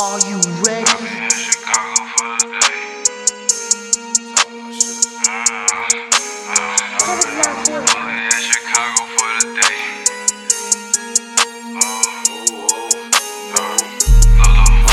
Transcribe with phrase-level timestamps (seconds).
[0.00, 0.86] Are you ready?
[0.86, 3.02] Chicago for the day.
[4.30, 4.46] For
[7.18, 7.50] the day.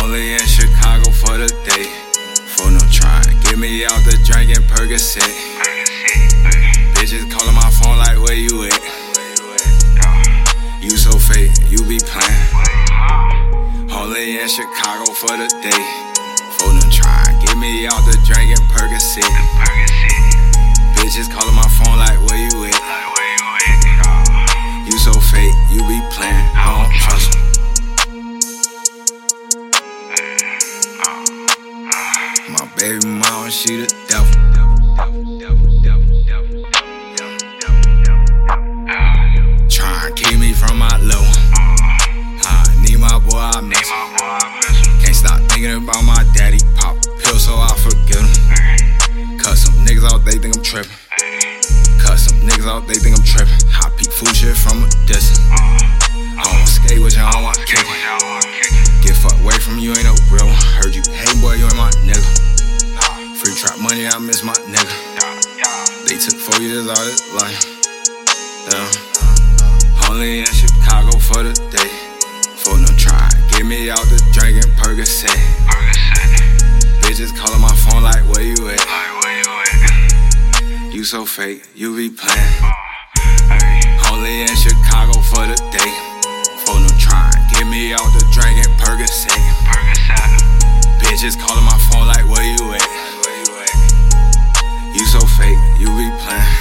[0.02, 1.86] Only in Chicago for the day.
[2.56, 3.22] For no try.
[3.44, 5.22] Get me out the drink and Percocet.
[6.96, 8.82] Bitches calling my phone like, where you at?
[10.82, 12.25] You so fake, you be playing.
[14.26, 15.86] Only in Chicago for the day.
[16.58, 17.22] For no try.
[17.46, 19.22] Get me out the drink and Percocet.
[20.96, 22.74] Bitches calling my phone like, where you at?
[23.14, 23.46] where You
[24.02, 24.88] at?
[24.88, 26.50] you so fake, you be playing.
[26.58, 27.42] I don't trust 'em.
[32.52, 35.25] My baby mama, she the devil.
[50.76, 50.92] Tripping.
[52.04, 53.56] Cut some niggas out, they think I'm tripping.
[53.80, 55.40] I peek food shit from a distance.
[55.48, 57.86] I don't skate with y'all, I want kick.
[59.00, 60.60] Get fucked away from you, ain't no real one.
[60.76, 62.28] Heard you, hey boy, you ain't my nigga.
[63.40, 64.96] Free trap money, I miss my nigga.
[66.08, 67.64] They took four years out of life.
[68.68, 70.12] Yeah.
[70.12, 72.05] Only in Chicago for the day.
[81.06, 82.74] So fake, you be playing.
[84.10, 85.94] Only in Chicago for the day.
[86.66, 87.30] For no try.
[87.52, 89.30] Get me out the drink Percocet.
[91.00, 92.90] Bitches calling my phone like, where you at?
[94.96, 96.56] You so fake, you be playing.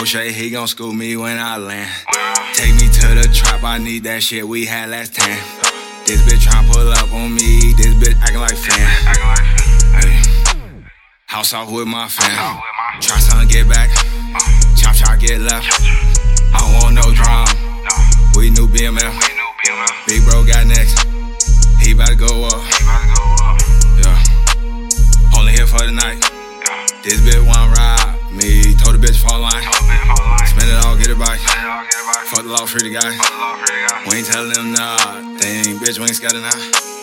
[0.00, 1.90] O'Shea, he gon' school me when I land.
[2.54, 5.38] Take me to the trap, I need that shit we had last time.
[6.06, 8.86] This bitch tryna pull up on me, this bitch acting like fan.
[9.94, 10.18] Hey.
[11.26, 12.60] House off with my fam.
[13.00, 13.90] Try something, get back.
[14.76, 15.66] Chop, chop, get left.
[16.52, 17.46] I don't want no drama.
[18.36, 19.14] We new BMF.
[20.06, 21.06] Big bro got next.
[21.80, 22.62] He about to go up.
[24.02, 25.38] Yeah.
[25.38, 26.18] Only here for the night.
[27.02, 28.74] This bitch want to ride me.
[28.74, 29.62] Told the bitch fall line.
[30.50, 31.38] Spend it all, get it back.
[32.26, 33.10] Fuck the law, free the guy.
[34.10, 35.78] We ain't telling them nothing.
[35.78, 36.93] Bitch, we ain't scared of now.